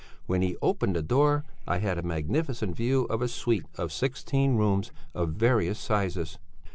[0.25, 4.55] When he opened the door I had a magnificent view of a suite of sixteen
[4.55, 6.39] rooms of various sizes.